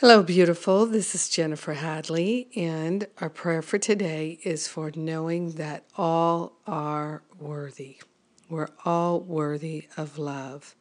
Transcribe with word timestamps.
Hello, 0.00 0.22
beautiful. 0.22 0.86
This 0.86 1.14
is 1.14 1.28
Jennifer 1.28 1.74
Hadley, 1.74 2.48
and 2.56 3.06
our 3.18 3.28
prayer 3.28 3.60
for 3.60 3.76
today 3.76 4.38
is 4.44 4.66
for 4.66 4.90
knowing 4.96 5.50
that 5.56 5.84
all 5.94 6.54
are 6.66 7.22
worthy. 7.38 8.00
We're 8.48 8.70
all 8.86 9.20
worthy 9.20 9.88
of 9.98 10.18
love. 10.18 10.74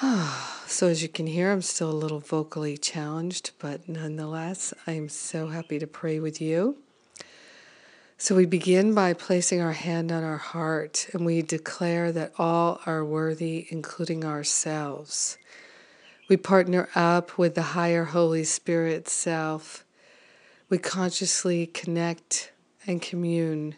so, 0.66 0.86
as 0.86 1.02
you 1.02 1.10
can 1.10 1.26
hear, 1.26 1.52
I'm 1.52 1.60
still 1.60 1.90
a 1.90 1.92
little 1.92 2.20
vocally 2.20 2.78
challenged, 2.78 3.50
but 3.58 3.86
nonetheless, 3.86 4.72
I 4.86 4.92
am 4.92 5.10
so 5.10 5.48
happy 5.48 5.78
to 5.78 5.86
pray 5.86 6.20
with 6.20 6.40
you. 6.40 6.78
So, 8.16 8.34
we 8.34 8.46
begin 8.46 8.94
by 8.94 9.12
placing 9.12 9.60
our 9.60 9.72
hand 9.72 10.10
on 10.10 10.24
our 10.24 10.38
heart 10.38 11.06
and 11.12 11.26
we 11.26 11.42
declare 11.42 12.12
that 12.12 12.32
all 12.38 12.80
are 12.86 13.04
worthy, 13.04 13.66
including 13.68 14.24
ourselves. 14.24 15.36
We 16.32 16.38
partner 16.38 16.88
up 16.94 17.36
with 17.36 17.56
the 17.56 17.76
higher 17.76 18.04
Holy 18.04 18.42
Spirit 18.44 19.06
self. 19.06 19.84
We 20.70 20.78
consciously 20.78 21.66
connect 21.66 22.52
and 22.86 23.02
commune 23.02 23.74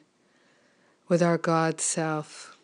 with 1.08 1.20
our 1.20 1.36
God 1.36 1.80
self. 1.80 2.56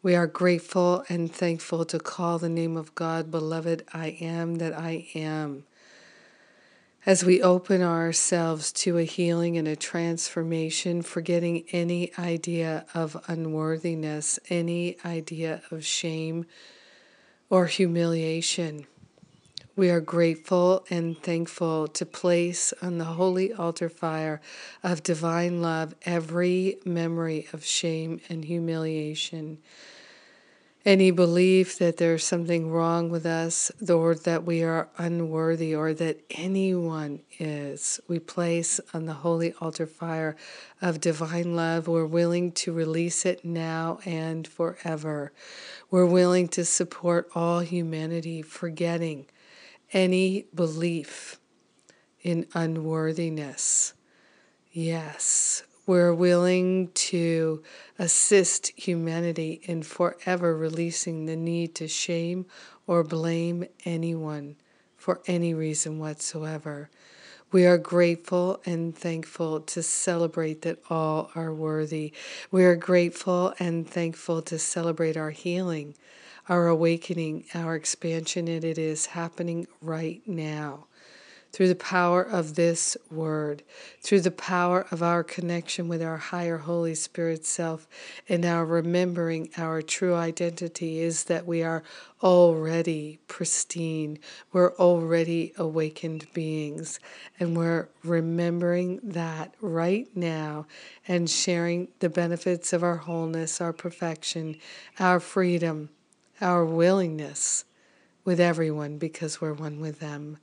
We 0.00 0.14
are 0.14 0.28
grateful 0.28 1.02
and 1.08 1.28
thankful 1.34 1.84
to 1.86 1.98
call 1.98 2.38
the 2.38 2.48
name 2.48 2.76
of 2.76 2.94
God, 2.94 3.32
beloved, 3.32 3.82
I 3.92 4.16
am 4.20 4.58
that 4.58 4.78
I 4.78 5.08
am. 5.16 5.64
As 7.04 7.24
we 7.24 7.42
open 7.42 7.82
ourselves 7.82 8.70
to 8.74 8.98
a 8.98 9.02
healing 9.02 9.58
and 9.58 9.66
a 9.66 9.74
transformation, 9.74 11.02
forgetting 11.02 11.64
any 11.72 12.12
idea 12.16 12.86
of 12.94 13.20
unworthiness, 13.26 14.38
any 14.48 14.98
idea 15.04 15.62
of 15.72 15.84
shame, 15.84 16.46
or 17.54 17.66
humiliation. 17.66 18.84
We 19.76 19.88
are 19.88 20.00
grateful 20.00 20.84
and 20.90 21.16
thankful 21.16 21.86
to 21.86 22.04
place 22.04 22.74
on 22.82 22.98
the 22.98 23.04
holy 23.04 23.52
altar 23.52 23.88
fire 23.88 24.40
of 24.82 25.04
divine 25.04 25.62
love 25.62 25.94
every 26.02 26.78
memory 26.84 27.46
of 27.52 27.64
shame 27.64 28.20
and 28.28 28.44
humiliation 28.44 29.58
any 30.84 31.10
belief 31.10 31.78
that 31.78 31.96
there's 31.96 32.24
something 32.24 32.70
wrong 32.70 33.08
with 33.08 33.24
us 33.24 33.72
or 33.88 34.14
that 34.14 34.44
we 34.44 34.62
are 34.62 34.88
unworthy 34.98 35.74
or 35.74 35.94
that 35.94 36.20
anyone 36.30 37.20
is, 37.38 38.00
we 38.06 38.18
place 38.18 38.80
on 38.92 39.06
the 39.06 39.14
holy 39.14 39.54
altar 39.60 39.86
fire 39.86 40.36
of 40.82 41.00
divine 41.00 41.56
love. 41.56 41.88
We're 41.88 42.04
willing 42.04 42.52
to 42.52 42.72
release 42.72 43.24
it 43.24 43.44
now 43.44 43.98
and 44.04 44.46
forever. 44.46 45.32
We're 45.90 46.06
willing 46.06 46.48
to 46.48 46.64
support 46.66 47.30
all 47.34 47.60
humanity, 47.60 48.42
forgetting 48.42 49.26
any 49.92 50.46
belief 50.54 51.40
in 52.22 52.46
unworthiness. 52.52 53.94
Yes, 54.70 55.62
we're 55.86 56.14
willing 56.14 56.88
to 56.94 57.62
assist 57.98 58.68
humanity 58.76 59.60
in 59.64 59.82
forever 59.82 60.56
releasing 60.56 61.26
the 61.26 61.36
need 61.36 61.74
to 61.74 61.88
shame 61.88 62.46
or 62.86 63.04
blame 63.04 63.66
anyone 63.84 64.56
for 64.96 65.20
any 65.26 65.52
reason 65.52 65.98
whatsoever. 65.98 66.88
We 67.52 67.66
are 67.66 67.78
grateful 67.78 68.60
and 68.64 68.96
thankful 68.96 69.60
to 69.60 69.82
celebrate 69.82 70.62
that 70.62 70.78
all 70.88 71.30
are 71.34 71.52
worthy. 71.52 72.12
We 72.50 72.64
are 72.64 72.76
grateful 72.76 73.54
and 73.58 73.88
thankful 73.88 74.42
to 74.42 74.58
celebrate 74.58 75.16
our 75.16 75.30
healing, 75.30 75.94
our 76.48 76.66
awakening, 76.66 77.44
our 77.54 77.74
expansion, 77.74 78.48
and 78.48 78.64
it 78.64 78.78
is 78.78 79.06
happening 79.06 79.66
right 79.80 80.22
now 80.26 80.86
through 81.54 81.68
the 81.68 81.76
power 81.76 82.20
of 82.20 82.56
this 82.56 82.96
word, 83.12 83.62
through 84.00 84.20
the 84.20 84.30
power 84.32 84.88
of 84.90 85.04
our 85.04 85.22
connection 85.22 85.86
with 85.86 86.02
our 86.02 86.16
higher 86.16 86.58
Holy 86.58 86.96
Spirit 86.96 87.46
self, 87.46 87.86
and 88.28 88.44
our 88.44 88.66
remembering 88.66 89.48
our 89.56 89.80
true 89.80 90.16
identity 90.16 90.98
is 90.98 91.24
that 91.24 91.46
we 91.46 91.62
are 91.62 91.84
already 92.24 93.20
pristine, 93.28 94.18
we're 94.52 94.74
already 94.78 95.52
awakened 95.56 96.26
beings, 96.34 96.98
and 97.38 97.56
we're 97.56 97.88
remembering 98.02 98.98
that 99.04 99.54
right 99.60 100.08
now 100.16 100.66
and 101.06 101.30
sharing 101.30 101.86
the 102.00 102.08
benefits 102.08 102.72
of 102.72 102.82
our 102.82 102.96
wholeness, 102.96 103.60
our 103.60 103.72
perfection, 103.72 104.56
our 104.98 105.20
freedom, 105.20 105.88
our 106.40 106.64
willingness 106.64 107.64
with 108.24 108.40
everyone 108.40 108.98
because 108.98 109.40
we're 109.40 109.54
one 109.54 109.78
with 109.78 110.00
them 110.00 110.36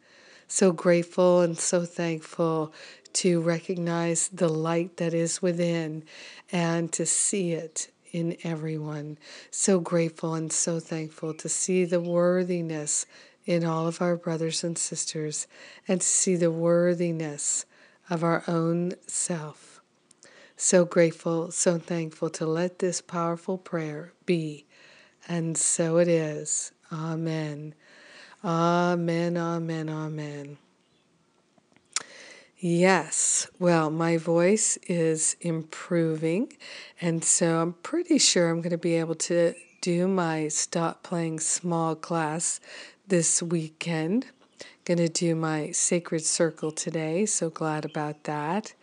so 0.52 0.74
grateful 0.74 1.40
and 1.40 1.58
so 1.58 1.86
thankful 1.86 2.74
to 3.14 3.40
recognize 3.40 4.28
the 4.28 4.50
light 4.50 4.98
that 4.98 5.14
is 5.14 5.42
within 5.42 6.04
and 6.52 6.92
to 6.92 7.06
see 7.06 7.54
it 7.54 7.90
in 8.12 8.36
everyone. 8.44 9.18
So 9.50 9.80
grateful 9.80 10.36
and 10.36 10.52
so 10.52 10.82
thankful 10.82 11.34
to 11.36 11.48
see 11.48 11.86
the 11.86 12.02
worthiness 12.02 13.06
in 13.46 13.64
all 13.64 13.88
of 13.88 14.02
our 14.02 14.18
brothers 14.18 14.62
and 14.62 14.78
sisters 14.78 15.48
and 15.88 16.02
to 16.02 16.08
see 16.08 16.36
the 16.36 16.52
worthiness 16.52 17.66
of 18.10 18.22
our 18.22 18.44
own 18.46 18.92
self. 19.08 19.82
So 20.58 20.84
grateful, 20.84 21.52
so 21.52 21.78
thankful 21.78 22.30
to 22.32 22.46
let 22.46 22.80
this 22.80 23.00
powerful 23.00 23.58
prayer 23.58 24.12
be. 24.26 24.66
And 25.30 25.58
so 25.58 25.98
it 25.98 26.10
is. 26.10 26.74
Amen. 26.92 27.74
Amen, 28.44 29.38
amen, 29.38 29.88
amen. 29.88 30.58
Yes, 32.58 33.48
well, 33.60 33.92
my 33.92 34.18
voice 34.18 34.78
is 34.88 35.36
improving, 35.42 36.54
and 37.00 37.24
so 37.24 37.62
I'm 37.62 37.74
pretty 37.74 38.18
sure 38.18 38.50
I'm 38.50 38.62
going 38.62 38.72
to 38.72 38.80
be 38.80 38.96
able 38.96 39.14
to 39.16 39.54
do 39.82 40.08
my 40.08 40.48
Stop 40.48 41.04
Playing 41.04 41.40
Small 41.40 41.94
class 41.96 42.60
this 43.08 43.44
weekend. 43.44 44.26
Going 44.86 44.98
to 44.98 45.10
do 45.10 45.36
my 45.36 45.70
Sacred 45.70 46.26
Circle 46.26 46.72
today, 46.72 47.28
so 47.28 47.52
glad 47.52 47.86
about 47.86 48.24
that. 48.24 48.74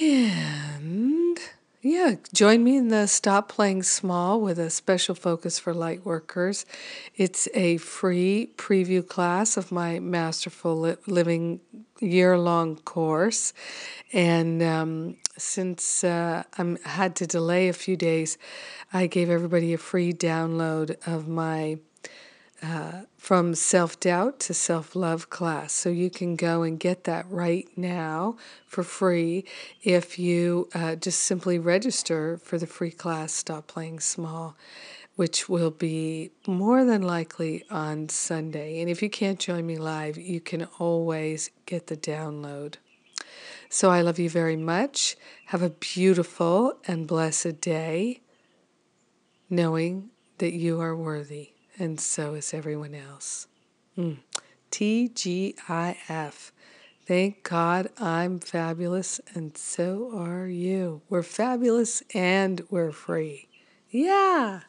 And 0.00 0.47
yeah, 2.08 2.16
join 2.32 2.64
me 2.64 2.76
in 2.76 2.88
the 2.88 3.06
Stop 3.06 3.48
Playing 3.48 3.82
Small 3.82 4.40
with 4.40 4.58
a 4.58 4.70
special 4.70 5.14
focus 5.14 5.58
for 5.58 5.74
light 5.74 6.04
workers. 6.04 6.64
It's 7.16 7.48
a 7.54 7.76
free 7.78 8.50
preview 8.56 9.06
class 9.06 9.56
of 9.56 9.70
my 9.70 10.00
Masterful 10.00 10.96
Living 11.06 11.60
year 12.00 12.38
long 12.38 12.76
course. 12.76 13.52
And 14.12 14.62
um, 14.62 15.16
since 15.36 16.02
uh, 16.04 16.44
I 16.56 16.76
had 16.84 17.16
to 17.16 17.26
delay 17.26 17.68
a 17.68 17.72
few 17.72 17.96
days, 17.96 18.38
I 18.92 19.06
gave 19.06 19.28
everybody 19.28 19.74
a 19.74 19.78
free 19.78 20.12
download 20.12 20.96
of 21.06 21.28
my 21.28 21.78
uh, 22.62 23.02
from 23.16 23.54
self 23.54 24.00
doubt 24.00 24.40
to 24.40 24.54
self 24.54 24.96
love 24.96 25.30
class. 25.30 25.72
So 25.72 25.90
you 25.90 26.10
can 26.10 26.36
go 26.36 26.62
and 26.62 26.78
get 26.78 27.04
that 27.04 27.26
right 27.30 27.68
now 27.76 28.36
for 28.66 28.82
free 28.82 29.44
if 29.82 30.18
you 30.18 30.68
uh, 30.74 30.96
just 30.96 31.20
simply 31.20 31.58
register 31.58 32.38
for 32.38 32.58
the 32.58 32.66
free 32.66 32.90
class 32.90 33.32
Stop 33.32 33.66
Playing 33.68 34.00
Small, 34.00 34.56
which 35.16 35.48
will 35.48 35.70
be 35.70 36.30
more 36.46 36.84
than 36.84 37.02
likely 37.02 37.64
on 37.70 38.08
Sunday. 38.08 38.80
And 38.80 38.90
if 38.90 39.02
you 39.02 39.10
can't 39.10 39.38
join 39.38 39.66
me 39.66 39.76
live, 39.76 40.18
you 40.18 40.40
can 40.40 40.64
always 40.78 41.50
get 41.66 41.86
the 41.86 41.96
download. 41.96 42.74
So 43.68 43.90
I 43.90 44.00
love 44.00 44.18
you 44.18 44.30
very 44.30 44.56
much. 44.56 45.16
Have 45.46 45.62
a 45.62 45.70
beautiful 45.70 46.78
and 46.86 47.06
blessed 47.06 47.60
day, 47.60 48.20
knowing 49.50 50.10
that 50.38 50.54
you 50.54 50.80
are 50.80 50.96
worthy 50.96 51.52
and 51.78 52.00
so 52.00 52.34
is 52.34 52.52
everyone 52.52 52.94
else. 52.94 53.46
Mm. 53.96 54.18
TGIF. 54.70 56.50
Thank 57.06 57.42
God 57.42 57.90
I'm 57.98 58.38
fabulous, 58.38 59.20
and 59.34 59.56
so 59.56 60.10
are 60.14 60.46
you. 60.46 61.00
We're 61.08 61.22
fabulous 61.22 62.02
and 62.14 62.62
we're 62.70 62.92
free. 62.92 63.48
Yeah. 63.90 64.60